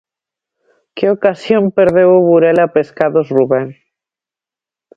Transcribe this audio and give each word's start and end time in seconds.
Que 0.97 1.05
ocasión 1.15 1.63
perdeu 1.77 2.09
o 2.19 2.23
Burela 2.27 2.67
Pescados 2.75 3.27
Rubén. 3.35 3.67